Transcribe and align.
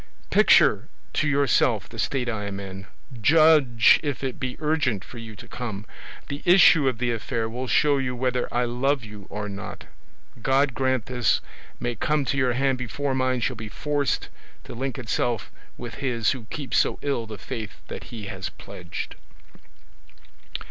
Picture 0.31 0.89
to 1.13 1.27
yourself 1.27 1.87
the 1.87 1.99
state 1.99 2.27
I 2.27 2.45
am 2.45 2.59
in; 2.59 2.87
judge 3.21 3.99
if 4.01 4.23
it 4.23 4.39
be 4.39 4.57
urgent 4.59 5.05
for 5.05 5.19
you 5.19 5.35
to 5.35 5.47
come; 5.47 5.85
the 6.27 6.41
issue 6.43 6.87
of 6.87 6.97
the 6.97 7.11
affair 7.11 7.47
will 7.47 7.67
show 7.67 7.99
you 7.99 8.15
whether 8.15 8.51
I 8.51 8.65
love 8.65 9.03
you 9.03 9.27
or 9.29 9.47
not. 9.47 9.83
God 10.41 10.73
grant 10.73 11.05
this 11.05 11.39
may 11.79 11.93
come 11.93 12.25
to 12.25 12.37
your 12.39 12.53
hand 12.53 12.79
before 12.79 13.13
mine 13.13 13.41
shall 13.41 13.55
be 13.55 13.69
forced 13.69 14.29
to 14.63 14.73
link 14.73 14.97
itself 14.97 15.51
with 15.77 15.93
his 16.01 16.31
who 16.31 16.45
keeps 16.45 16.79
so 16.79 16.97
ill 17.03 17.27
the 17.27 17.37
faith 17.37 17.81
that 17.89 18.05
he 18.05 18.25
has 18.25 18.49
pledged. 18.49 19.13